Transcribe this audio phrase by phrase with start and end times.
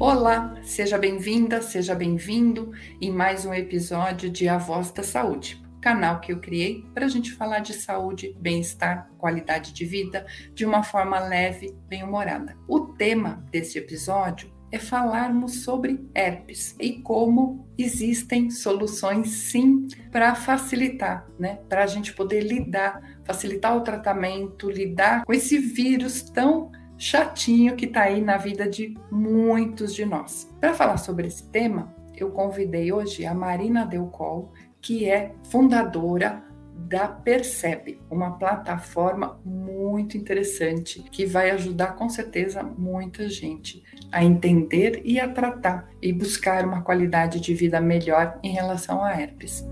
[0.00, 2.72] Olá, seja bem-vinda, seja bem-vindo
[3.02, 7.08] em mais um episódio de A Voz da Saúde, canal que eu criei para a
[7.08, 10.24] gente falar de saúde, bem-estar, qualidade de vida
[10.54, 12.56] de uma forma leve, bem-humorada.
[12.66, 21.28] O tema deste episódio é falarmos sobre herpes e como existem soluções sim para facilitar,
[21.38, 21.58] né?
[21.68, 27.86] Para a gente poder lidar, facilitar o tratamento, lidar com esse vírus tão chatinho que
[27.86, 30.46] está aí na vida de muitos de nós.
[30.60, 36.44] Para falar sobre esse tema, eu convidei hoje a Marina Delcol, que é fundadora
[36.76, 45.00] da Percebe, uma plataforma muito interessante que vai ajudar com certeza muita gente a entender
[45.04, 49.64] e a tratar e buscar uma qualidade de vida melhor em relação a herpes.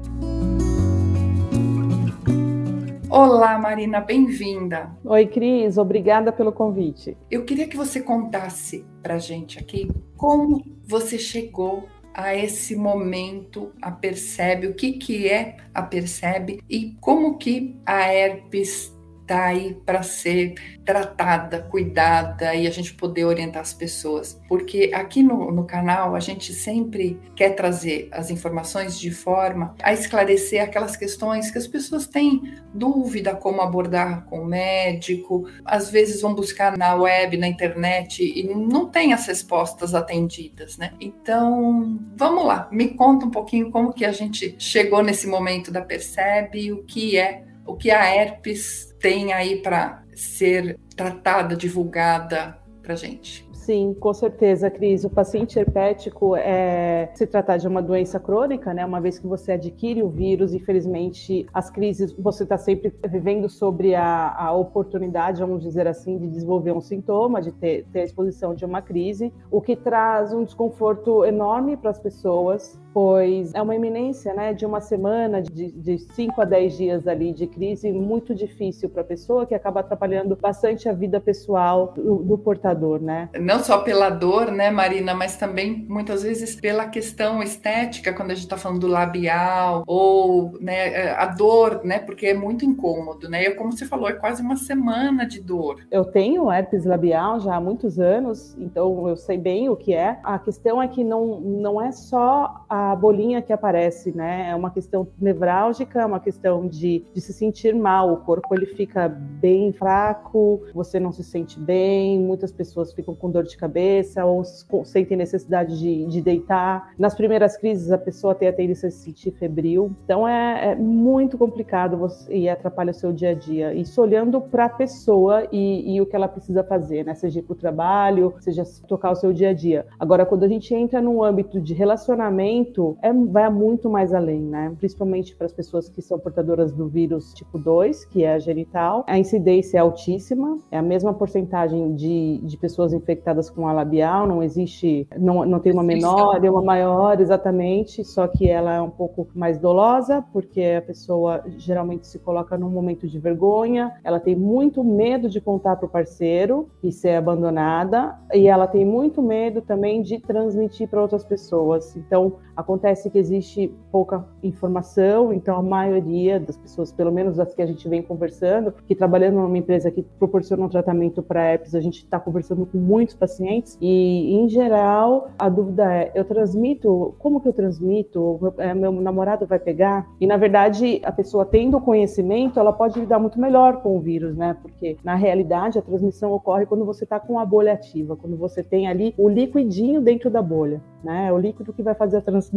[3.10, 4.94] Olá, Marina, bem-vinda.
[5.02, 7.16] Oi, Cris, obrigada pelo convite.
[7.30, 13.90] Eu queria que você contasse para gente aqui como você chegou a esse momento, a
[13.90, 18.94] Percebe, o que, que é a Percebe e como que a herpes
[19.28, 20.54] está aí para ser
[20.86, 24.40] tratada, cuidada e a gente poder orientar as pessoas.
[24.48, 29.92] Porque aqui no, no canal a gente sempre quer trazer as informações de forma a
[29.92, 36.22] esclarecer aquelas questões que as pessoas têm dúvida como abordar com o médico, às vezes
[36.22, 40.92] vão buscar na web, na internet e não tem as respostas atendidas, né?
[41.00, 45.82] Então, vamos lá, me conta um pouquinho como que a gente chegou nesse momento da
[45.82, 52.96] Percebe, o que é, o que a herpes tem aí para ser tratada, divulgada para
[52.96, 53.46] gente?
[53.52, 55.04] Sim, com certeza, Cris.
[55.04, 58.82] O paciente herpético é se tratar de uma doença crônica, né?
[58.82, 63.94] Uma vez que você adquire o vírus, infelizmente, as crises, você está sempre vivendo sobre
[63.94, 68.54] a, a, oportunidade, vamos dizer assim, de desenvolver um sintoma, de ter, ter a exposição
[68.54, 73.76] de uma crise, o que traz um desconforto enorme para as pessoas, pois é uma
[73.76, 74.52] iminência, né?
[74.52, 79.04] De uma semana, de 5 a 10 dias ali de crise, muito difícil para a
[79.04, 83.28] pessoa, que acaba atrapalhando bastante a vida pessoal do, do portador, né?
[83.38, 88.34] Não só pela dor, né, Marina, mas também muitas vezes pela questão estética, quando a
[88.34, 93.28] gente está falando do labial, ou né, é, a dor, né, porque é muito incômodo,
[93.28, 93.44] né?
[93.44, 95.86] E como você falou, é quase uma semana de dor.
[95.88, 100.18] Eu tenho herpes labial já há muitos anos, então eu sei bem o que é.
[100.24, 104.50] A questão é que não, não é só a bolinha que aparece, né?
[104.50, 108.12] É uma questão nevrálgica, é uma questão de, de se sentir mal.
[108.12, 113.30] O corpo ele fica bem fraco, você não se sente bem, muitas pessoas ficam com
[113.30, 114.44] dor de cabeça ou
[114.84, 116.92] sentem necessidade de, de deitar.
[116.98, 119.92] Nas primeiras crises, a pessoa tem a tendência a se sentir febril.
[120.04, 121.98] Então, é, é muito complicado
[122.28, 123.74] e atrapalha o seu dia a dia.
[123.74, 127.14] Isso olhando para a pessoa e, e, o que ela precisa fazer, né?
[127.14, 129.86] Seja ir para o trabalho, seja tocar o seu dia a dia.
[129.98, 132.67] Agora, quando a gente entra num âmbito de relacionamento,
[133.02, 134.74] é, vai muito mais além, né?
[134.78, 139.04] Principalmente para as pessoas que são portadoras do vírus tipo 2, que é a genital.
[139.06, 144.26] A incidência é altíssima, é a mesma porcentagem de, de pessoas infectadas com a labial,
[144.26, 148.80] não existe, não, não tem uma menor e uma maior, exatamente, só que ela é
[148.80, 154.20] um pouco mais dolosa, porque a pessoa geralmente se coloca num momento de vergonha, ela
[154.20, 159.22] tem muito medo de contar para o parceiro e ser abandonada, e ela tem muito
[159.22, 161.96] medo também de transmitir para outras pessoas.
[161.96, 167.62] Então, acontece que existe pouca informação, então a maioria das pessoas, pelo menos as que
[167.62, 171.80] a gente vem conversando, que trabalhando numa empresa que proporciona um tratamento para herpes, a
[171.80, 177.14] gente está conversando com muitos pacientes e, em geral, a dúvida é: eu transmito?
[177.20, 178.52] Como que eu transmito?
[178.58, 180.08] É, meu namorado vai pegar?
[180.20, 184.36] E, na verdade, a pessoa tendo conhecimento, ela pode lidar muito melhor com o vírus,
[184.36, 184.56] né?
[184.60, 188.64] Porque, na realidade, a transmissão ocorre quando você está com a bolha ativa, quando você
[188.64, 191.32] tem ali o liquidinho dentro da bolha, né?
[191.32, 192.47] O líquido que vai fazer a transmissão,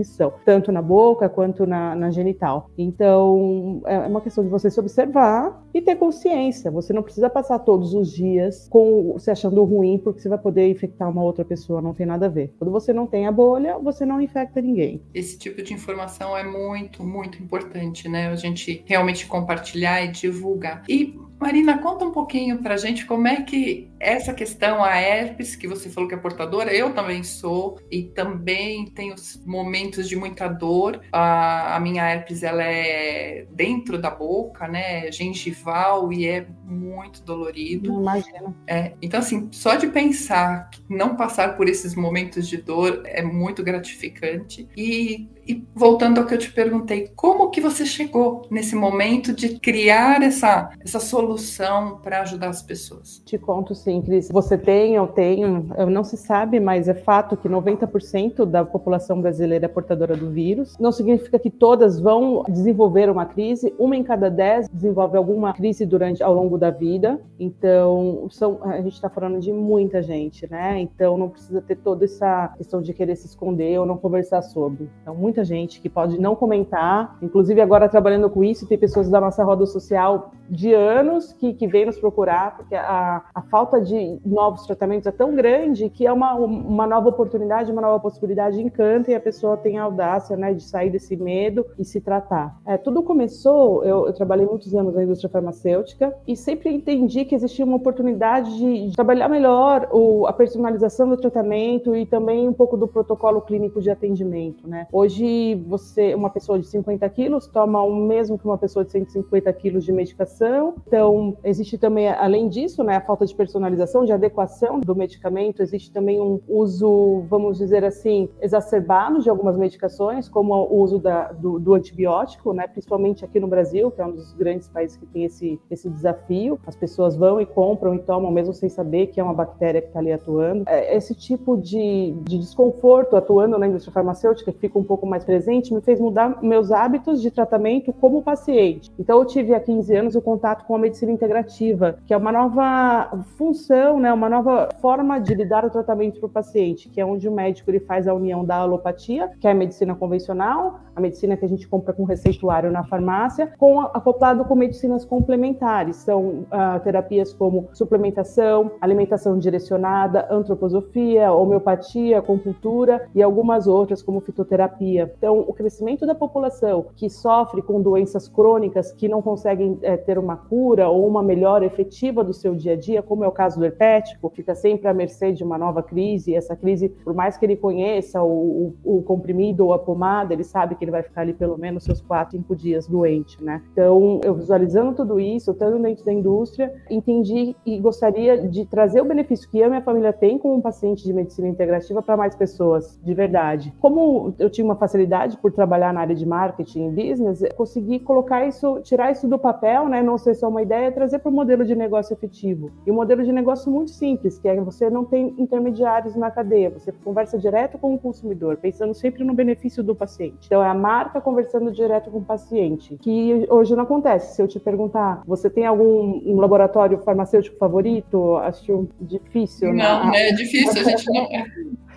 [0.45, 2.69] tanto na boca quanto na, na genital.
[2.77, 6.71] Então, é, é uma questão de você se observar e ter consciência.
[6.71, 10.69] Você não precisa passar todos os dias com se achando ruim porque você vai poder
[10.69, 12.53] infectar uma outra pessoa, não tem nada a ver.
[12.57, 15.01] Quando você não tem a bolha, você não infecta ninguém.
[15.13, 18.27] Esse tipo de informação é muito, muito importante, né?
[18.27, 20.83] A gente realmente compartilhar e divulgar.
[20.87, 25.55] E Marina, conta um pouquinho para a gente como é que essa questão, a herpes,
[25.55, 30.47] que você falou que é portadora, eu também sou, e também tenho momentos de muita
[30.47, 31.01] dor.
[31.11, 37.91] A, a minha herpes, ela é dentro da boca, né, gengival, e é muito dolorido.
[37.93, 38.55] Imagina.
[38.65, 43.21] É, então, assim, só de pensar que não passar por esses momentos de dor é
[43.21, 44.67] muito gratificante.
[44.75, 49.59] E e voltando ao que eu te perguntei, como que você chegou nesse momento de
[49.59, 53.21] criar essa, essa solução para ajudar as pessoas?
[53.25, 54.29] Te conto sim, Cris.
[54.29, 59.65] Você tem, eu tenho, não se sabe, mas é fato que 90% da população brasileira
[59.65, 60.77] é portadora do vírus.
[60.79, 63.73] Não significa que todas vão desenvolver uma crise.
[63.79, 67.19] Uma em cada dez desenvolve alguma crise durante ao longo da vida.
[67.39, 70.79] Então, são, a gente está falando de muita gente, né?
[70.79, 74.87] Então, não precisa ter toda essa questão de querer se esconder ou não conversar sobre.
[75.01, 77.17] Então, muita gente que pode não comentar.
[77.19, 81.65] Inclusive, agora trabalhando com isso, tem pessoas da nossa roda social de anos que, que
[81.65, 86.11] vêm nos procurar, porque a, a falta de novos tratamentos é tão grande que é
[86.11, 90.53] uma, uma nova oportunidade, uma nova possibilidade encanta e a pessoa tem a audácia né,
[90.53, 92.59] de sair desse medo e se tratar.
[92.65, 97.35] É, tudo começou, eu, eu, trabalhei muitos anos na indústria farmacêutica e sempre entendi que
[97.35, 102.53] existia uma oportunidade de, de trabalhar melhor o, a personalização do tratamento e também um
[102.53, 104.67] pouco do protocolo clínico de atendimento.
[104.67, 104.87] Né?
[104.91, 109.51] Hoje, você, uma pessoa de 50 quilos, toma o mesmo que uma pessoa de 150
[109.53, 110.75] quilos de medicação.
[110.87, 115.91] Então, existe também, além disso, né, a falta de personalização, de adequação do medicamento, existe
[115.91, 121.59] também um uso, vamos dizer assim, exacerbado de algumas medicações, como o uso da, do,
[121.59, 125.25] do, antibiótico, né, principalmente aqui no Brasil, que é um dos grandes países que tem
[125.25, 126.40] esse, esse desafio.
[126.65, 129.87] As pessoas vão e compram e tomam, mesmo sem saber que é uma bactéria que
[129.87, 130.63] está ali atuando.
[130.67, 135.23] É, esse tipo de, de desconforto atuando na indústria farmacêutica, que fica um pouco mais
[135.23, 138.91] presente, me fez mudar meus hábitos de tratamento como paciente.
[138.97, 142.31] Então, eu tive há 15 anos o contato com a medicina integrativa, que é uma
[142.31, 147.05] nova função, né, uma nova forma de lidar o tratamento para o paciente, que é
[147.05, 151.01] onde o médico ele faz a união da alopatia, que é a medicina convencional, a
[151.01, 155.97] medicina que a gente compra com receituário na farmácia, com acoplado com medicinas complementares.
[155.97, 165.11] São uh, terapias como suplementação, alimentação direcionada, antroposofia, homeopatia, acupuntura e algumas outras como fitoterapia.
[165.17, 170.17] Então, o crescimento da população que sofre com doenças crônicas que não conseguem é, ter
[170.17, 173.59] uma cura ou uma melhora efetiva do seu dia a dia, como é o caso
[173.59, 176.31] do herpético, fica sempre à mercê de uma nova crise.
[176.31, 180.33] E essa crise, por mais que ele conheça o, o, o comprimido ou a pomada,
[180.33, 183.61] ele sabe que ele vai ficar ali pelo menos seus quatro, cinco dias doente, né?
[183.71, 189.05] Então, eu visualizando tudo isso, estando dentro da indústria, entendi e gostaria de trazer o
[189.05, 192.35] benefício que eu e minha família tem como um paciente de medicina integrativa para mais
[192.35, 193.73] pessoas, de verdade.
[193.79, 198.45] Como eu tinha uma facilidade por trabalhar na área de marketing e business, consegui colocar
[198.45, 200.01] isso, tirar isso do papel, né?
[200.01, 202.71] Não ser só uma ideia, trazer para o modelo de negócio efetivo.
[202.85, 206.69] E um modelo de negócio muito simples, que é você não tem intermediários na cadeia,
[206.69, 210.45] você conversa direto com o consumidor, pensando sempre no benefício do paciente.
[210.45, 214.35] Então, é a marca conversando direto com o paciente, que hoje não acontece.
[214.35, 218.37] Se eu te perguntar, você tem algum um laboratório farmacêutico favorito?
[218.37, 219.73] Acho difícil.
[219.73, 220.29] Não, né?
[220.29, 221.27] é difícil, a gente não.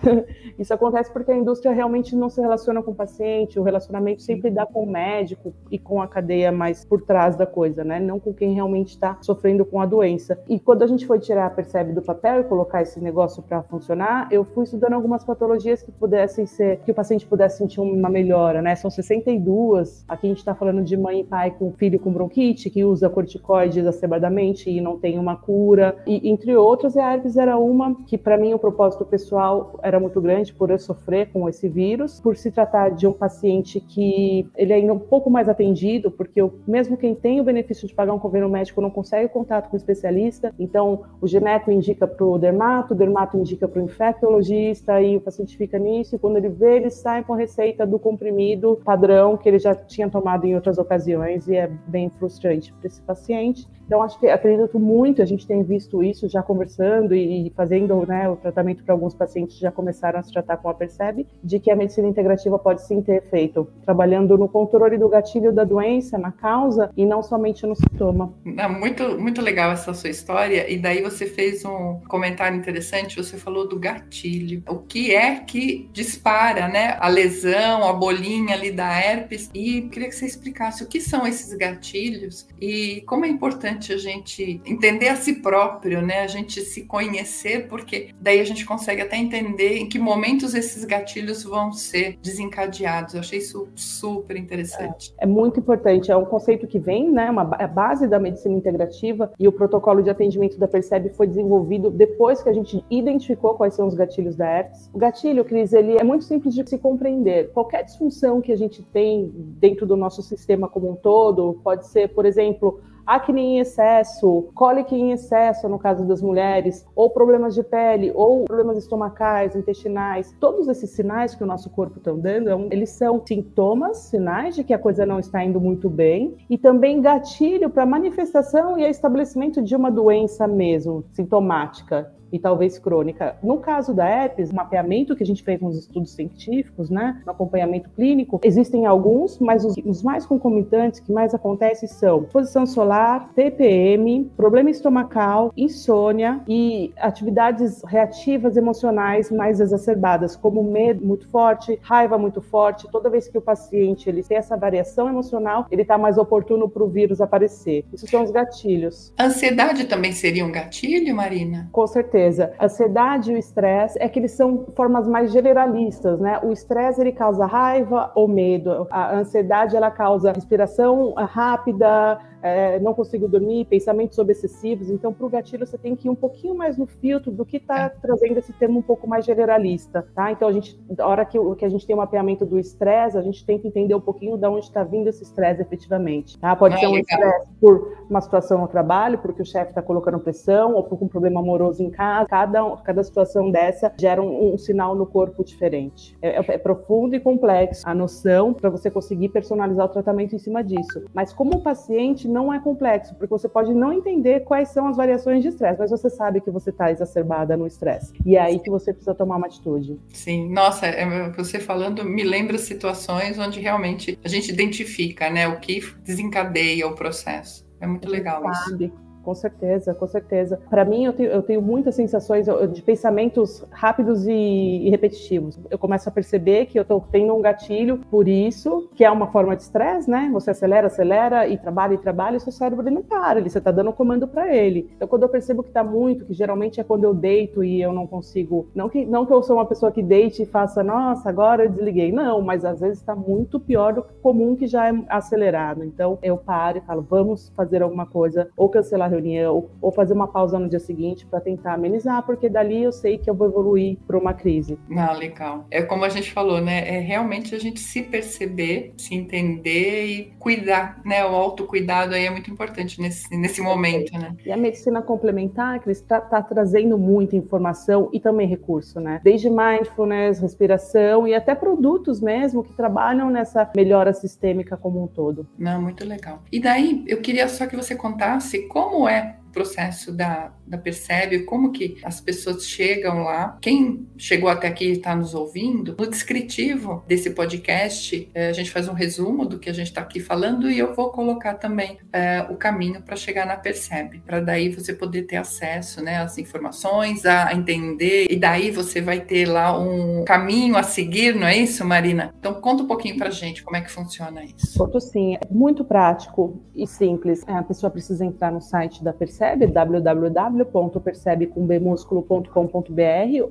[0.57, 4.49] Isso acontece porque a indústria realmente não se relaciona com o paciente, o relacionamento sempre
[4.49, 7.99] dá com o médico e com a cadeia mais por trás da coisa, né?
[7.99, 10.39] Não com quem realmente está sofrendo com a doença.
[10.47, 13.63] E quando a gente foi tirar a Percebe do papel e colocar esse negócio para
[13.63, 18.09] funcionar, eu fui estudando algumas patologias que pudessem ser, que o paciente pudesse sentir uma
[18.09, 18.75] melhora, né?
[18.75, 20.05] São 62.
[20.07, 23.09] Aqui a gente está falando de mãe e pai com filho com bronquite, que usa
[23.09, 25.95] corticoide exacerbadamente e não tem uma cura.
[26.05, 30.19] E entre outras, a herpes era uma que, para mim, o propósito pessoal era muito
[30.21, 34.73] grande por eu sofrer com esse vírus, por se tratar de um paciente que ele
[34.73, 38.13] é ainda um pouco mais atendido, porque eu, mesmo quem tem o benefício de pagar
[38.13, 42.37] um convênio médico não consegue contato com o especialista, então o geneco indica para o
[42.37, 46.49] dermato, o dermato indica para o infectologista e o paciente fica nisso, e quando ele
[46.49, 50.55] vê, ele sai com a receita do comprimido padrão que ele já tinha tomado em
[50.55, 53.67] outras ocasiões e é bem frustrante para esse paciente.
[53.85, 58.27] Então, acho que acredito muito, a gente tem visto isso já conversando e fazendo né,
[58.27, 61.69] o tratamento para alguns pacientes já começaram a se tratar com a Percebe, de que
[61.69, 66.31] a medicina integrativa pode sim ter efeito, trabalhando no controle do gatilho da doença, na
[66.31, 68.33] causa e não somente no sintoma.
[68.57, 73.37] É muito, muito legal essa sua história, e daí você fez um comentário interessante, você
[73.37, 74.63] falou do gatilho.
[74.67, 76.97] O que é que dispara, né?
[76.99, 81.27] A lesão, a bolinha ali da herpes, e queria que você explicasse o que são
[81.27, 86.21] esses gatilhos e como é importante a gente entender a si próprio, né?
[86.21, 89.17] A gente se conhecer, porque daí a gente consegue até
[89.65, 93.13] entender em que momentos esses gatilhos vão ser desencadeados.
[93.13, 95.13] Eu achei isso super interessante.
[95.17, 96.11] É, é muito importante.
[96.11, 97.29] É um conceito que vem, né?
[97.29, 101.89] Uma a base da medicina integrativa e o protocolo de atendimento da Percebe foi desenvolvido
[101.89, 104.89] depois que a gente identificou quais são os gatilhos da herpes.
[104.93, 107.51] O gatilho, Cris, ele é muito simples de se compreender.
[107.51, 112.09] Qualquer disfunção que a gente tem dentro do nosso sistema como um todo, pode ser,
[112.09, 117.63] por exemplo, acne em excesso, cólica em excesso no caso das mulheres, ou problemas de
[117.63, 122.67] pele, ou problemas estomacais, intestinais, todos esses sinais que o nosso corpo está dando, é
[122.71, 127.01] eles são sintomas, sinais de que a coisa não está indo muito bem, e também
[127.01, 133.37] gatilho para manifestação e estabelecimento de uma doença mesmo, sintomática e talvez crônica.
[133.41, 137.31] No caso da herpes, o mapeamento que a gente fez nos estudos científicos, né, no
[137.31, 143.31] acompanhamento clínico, existem alguns, mas os, os mais concomitantes que mais acontecem são exposição solar,
[143.33, 152.17] TPM, problema estomacal, insônia e atividades reativas emocionais mais exacerbadas, como medo muito forte, raiva
[152.17, 152.87] muito forte.
[152.91, 156.83] Toda vez que o paciente ele tem essa variação emocional, ele está mais oportuno para
[156.83, 157.85] o vírus aparecer.
[157.93, 159.13] Isso são os gatilhos.
[159.19, 161.69] Ansiedade também seria um gatilho, Marina?
[161.71, 162.53] Com certeza certeza.
[162.57, 166.39] A ansiedade e o estresse é que eles são formas mais generalistas, né?
[166.41, 168.87] O estresse ele causa raiva ou medo.
[168.89, 174.91] A ansiedade ela causa respiração rápida, é, não consigo dormir, pensamentos obsessivos.
[174.91, 177.57] Então, para o gatilho, você tem que ir um pouquinho mais no filtro do que
[177.57, 177.89] está é.
[177.89, 180.31] trazendo esse termo um pouco mais generalista, tá?
[180.31, 183.17] Então, a gente, na hora que, que a gente tem o um mapeamento do estresse,
[183.17, 186.55] a gente tenta entender um pouquinho de onde está vindo esse estresse efetivamente, tá?
[186.55, 190.19] Pode é, ser um estresse por uma situação no trabalho, porque o chefe está colocando
[190.19, 192.27] pressão, ou por um problema amoroso em casa.
[192.29, 196.15] Cada, cada situação dessa gera um, um sinal no corpo diferente.
[196.21, 200.39] É, é, é profundo e complexo a noção para você conseguir personalizar o tratamento em
[200.39, 201.05] cima disso.
[201.11, 204.97] Mas como o paciente não é complexo, porque você pode não entender quais são as
[204.97, 208.11] variações de estresse, mas você sabe que você está exacerbada no estresse.
[208.25, 209.97] E é aí que você precisa tomar uma atitude.
[210.09, 215.61] Sim, nossa, é, você falando me lembra situações onde realmente a gente identifica, né, o
[215.61, 217.65] que desencadeia o processo.
[217.79, 218.85] É muito legal sabe.
[218.85, 219.04] isso.
[219.25, 220.59] Com certeza, com certeza.
[220.69, 225.59] Para mim, eu tenho, eu tenho, muitas sensações de pensamentos rápidos e, e, repetitivos.
[225.67, 229.25] Eu começo a perceber que eu estou tendo um gatilho por isso, que é uma
[229.31, 230.29] forma de estresse, né?
[230.31, 233.57] Você acelera, acelera e trabalha e trabalha, e seu cérebro ele não para, ele, você
[233.57, 234.91] está dando um comando para ele.
[234.95, 237.91] Então, quando eu percebo que está muito, que geralmente é quando eu deito e eu
[237.91, 238.67] não consigo.
[238.75, 241.69] Não que, não que eu sou uma pessoa que deite e faça, nossa, agora eu
[241.71, 242.11] desliguei.
[242.11, 245.83] Não, mas às vezes está muito pior do que comum que já é acelerado.
[245.83, 250.27] Então, eu paro e falo, vamos fazer alguma coisa, ou cancelar reunião ou fazer uma
[250.27, 253.97] pausa no dia seguinte para tentar amenizar, porque dali eu sei que eu vou evoluir
[254.05, 254.77] para uma crise.
[254.95, 255.65] Ah, legal.
[255.71, 256.87] É como a gente falou, né?
[256.87, 261.25] É realmente a gente se perceber, se entender e cuidar, né?
[261.25, 264.35] O autocuidado aí é muito importante nesse, nesse momento, né?
[264.45, 269.21] E a medicina complementar, que está tá trazendo muita informação e também recurso, né?
[269.23, 275.47] Desde mindfulness, respiração e até produtos mesmo que trabalham nessa melhora sistêmica como um todo.
[275.57, 276.41] Não, muito legal.
[276.51, 279.35] E daí, eu queria só que você contasse como é.
[279.44, 283.57] o processo da, da Percebe, como que as pessoas chegam lá.
[283.61, 288.69] Quem chegou até aqui e está nos ouvindo, no descritivo desse podcast, é, a gente
[288.69, 291.97] faz um resumo do que a gente está aqui falando e eu vou colocar também
[292.11, 296.37] é, o caminho para chegar na Percebe, para daí você poder ter acesso né, às
[296.37, 301.55] informações, a entender, e daí você vai ter lá um caminho a seguir, não é
[301.55, 302.35] isso, Marina?
[302.37, 304.77] Então conta um pouquinho para gente como é que funciona isso.
[304.77, 307.41] Conto sim, é muito prático e simples.
[307.47, 309.67] A pessoa precisa entrar no site da Percebe Percebe,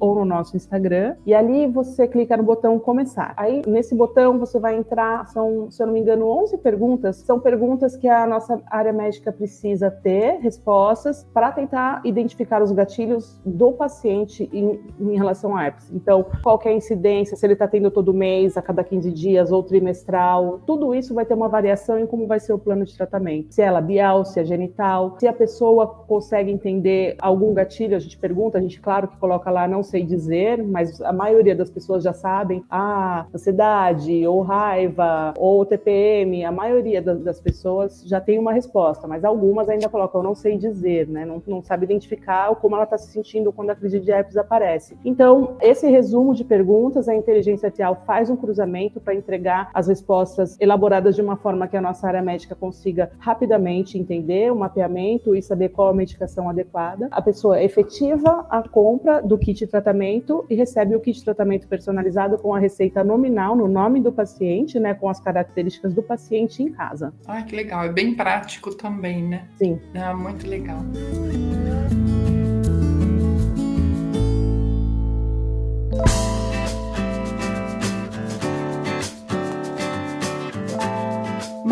[0.01, 1.17] ou no nosso Instagram.
[1.27, 3.35] E ali você clica no botão começar.
[3.37, 7.17] Aí nesse botão você vai entrar, são, se eu não me engano, 11 perguntas.
[7.17, 13.41] São perguntas que a nossa área médica precisa ter respostas para tentar identificar os gatilhos
[13.45, 15.91] do paciente em, em relação a herpes.
[15.93, 19.53] Então, qual é a incidência, se ele está tendo todo mês, a cada 15 dias
[19.53, 20.61] ou trimestral.
[20.67, 23.55] Tudo isso vai ter uma variação em como vai ser o plano de tratamento.
[23.55, 27.99] Se é labial, se é genital, se a pessoa pessoa consegue entender algum gatilho, a
[27.99, 31.71] gente pergunta, a gente, claro, que coloca lá, não sei dizer, mas a maioria das
[31.71, 38.39] pessoas já sabem, ah, ansiedade, ou raiva, ou TPM, a maioria das pessoas já tem
[38.39, 41.25] uma resposta, mas algumas ainda colocam, não sei dizer, né?
[41.25, 44.97] Não, não sabe identificar como ela está se sentindo quando a crise de herpes aparece.
[45.05, 50.57] Então, esse resumo de perguntas, a inteligência artificial faz um cruzamento para entregar as respostas
[50.61, 55.43] elaboradas de uma forma que a nossa área médica consiga rapidamente entender o mapeamento e
[55.43, 57.09] saber qual a medicação adequada.
[57.11, 61.67] A pessoa efetiva a compra do kit de tratamento e recebe o kit de tratamento
[61.69, 66.63] personalizado com a receita nominal no nome do paciente, né, com as características do paciente
[66.63, 67.13] em casa.
[67.27, 67.85] Ah, que legal.
[67.85, 69.49] É bem prático também, né?
[69.59, 69.81] Sim.
[69.95, 70.79] Ah, muito legal.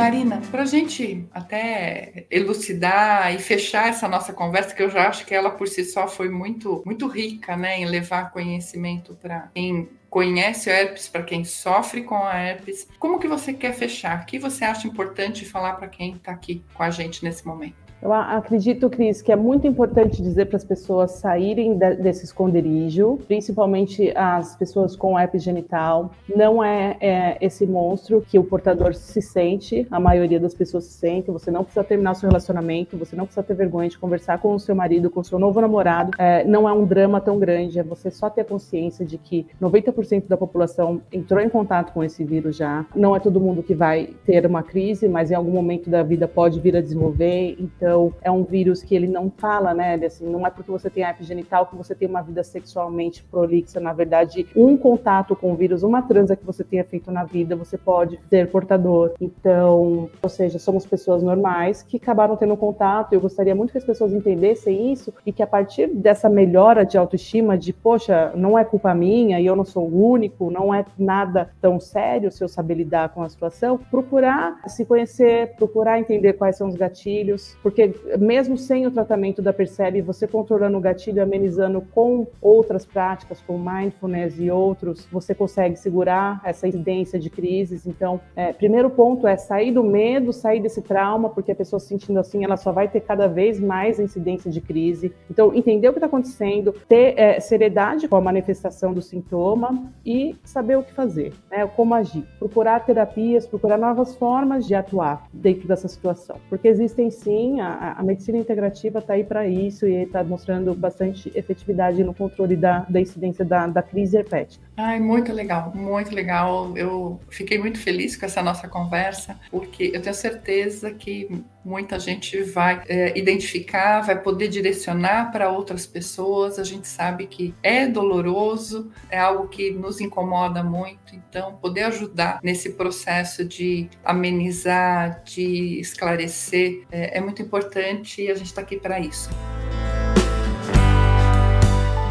[0.03, 5.25] Marina, para a gente até elucidar e fechar essa nossa conversa, que eu já acho
[5.25, 9.89] que ela por si só foi muito, muito rica, né, em levar conhecimento para quem
[10.11, 12.89] conhece a herpes, para quem sofre com a herpes.
[12.99, 14.23] Como que você quer fechar?
[14.23, 17.82] O que você acha importante falar para quem está aqui com a gente nesse momento?
[18.03, 24.13] Eu acredito, Cris, que é muito importante dizer para as pessoas saírem desse esconderijo, principalmente
[24.17, 26.11] as pessoas com herpes genital.
[26.35, 30.95] Não é, é, esse monstro que o portador se sente, a maioria das pessoas se
[30.95, 31.31] sente.
[31.31, 34.59] Você não precisa terminar seu relacionamento, você não precisa ter vergonha de conversar com o
[34.59, 36.11] seu marido, com o seu novo namorado.
[36.19, 40.27] É, não é um drama tão grande, é você só ter consciência de que 90%
[40.27, 42.85] da população entrou em contato com esse vírus já.
[42.97, 46.27] Não é todo mundo que vai ter uma crise, mas em algum momento da vida
[46.27, 47.55] pode vir a desenvolver.
[47.61, 49.95] Então, então, é um vírus que ele não fala, né?
[49.97, 53.79] Assim, não é porque você tem herpes genital que você tem uma vida sexualmente prolixa.
[53.79, 57.55] Na verdade, um contato com o vírus, uma transa que você tenha feito na vida,
[57.55, 59.13] você pode ser portador.
[59.21, 63.13] Então, ou seja, somos pessoas normais que acabaram tendo contato.
[63.13, 66.97] Eu gostaria muito que as pessoas entendessem isso e que a partir dessa melhora de
[66.97, 70.87] autoestima, de poxa, não é culpa minha e eu não sou o único, não é
[70.99, 76.33] nada tão sério se eu saber lidar com a situação, procurar se conhecer, procurar entender
[76.33, 80.81] quais são os gatilhos, porque porque mesmo sem o tratamento da Percebe, você controlando o
[80.81, 87.31] gatilho, amenizando com outras práticas, como mindfulness e outros, você consegue segurar essa incidência de
[87.31, 87.87] crises.
[87.87, 91.89] Então, é, primeiro ponto é sair do medo, sair desse trauma, porque a pessoa se
[91.89, 95.13] sentindo assim, ela só vai ter cada vez mais incidência de crise.
[95.31, 100.37] Então, entender o que está acontecendo, ter é, seriedade com a manifestação do sintoma e
[100.45, 102.25] saber o que fazer, né, como agir.
[102.39, 108.03] Procurar terapias, procurar novas formas de atuar dentro dessa situação, porque existem sim a, a,
[108.03, 113.01] medicina integrativa está aí para isso e está mostrando bastante efetividade no controle da, da
[113.01, 114.65] incidência da, da crise herpética.
[114.77, 116.77] Ai, muito legal, muito legal.
[116.77, 122.43] Eu fiquei muito feliz com essa nossa conversa, porque eu tenho certeza que muita gente
[122.43, 126.59] vai é, identificar, vai poder direcionar para outras pessoas.
[126.59, 132.41] A gente sabe que é doloroso, é algo que nos incomoda muito, então poder ajudar
[132.43, 138.79] nesse processo de amenizar, de esclarecer é, é muito importante e a gente está aqui
[138.79, 139.31] para isso.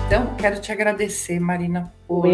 [0.07, 2.25] Então, quero te agradecer, Marina, por,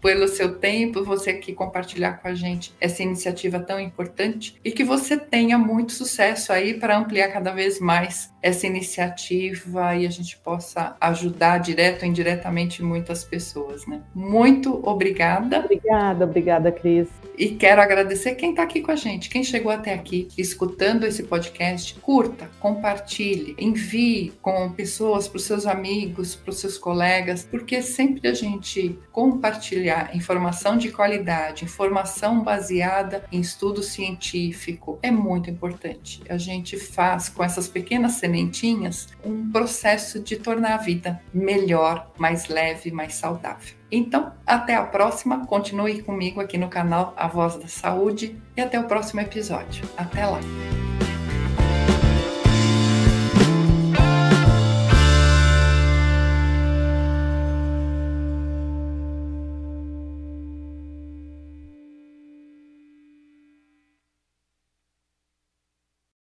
[0.00, 4.84] pelo seu tempo, você aqui compartilhar com a gente essa iniciativa tão importante e que
[4.84, 10.38] você tenha muito sucesso aí para ampliar cada vez mais essa iniciativa e a gente
[10.38, 14.00] possa ajudar direto ou indiretamente muitas pessoas, né?
[14.14, 15.58] Muito obrigada.
[15.58, 17.08] Obrigada, obrigada, Cris.
[17.36, 21.24] E quero agradecer quem está aqui com a gente, quem chegou até aqui escutando esse
[21.24, 21.94] podcast.
[22.00, 26.78] Curta, compartilhe, envie com pessoas, para os seus amigos, para os seus
[27.16, 35.10] colegas, porque sempre a gente compartilhar informação de qualidade, informação baseada em estudo científico é
[35.10, 36.22] muito importante.
[36.28, 42.48] A gente faz com essas pequenas sementinhas um processo de tornar a vida melhor, mais
[42.48, 43.74] leve, mais saudável.
[43.90, 45.46] Então, até a próxima.
[45.46, 49.88] Continue comigo aqui no canal A Voz da Saúde e até o próximo episódio.
[49.96, 50.40] Até lá!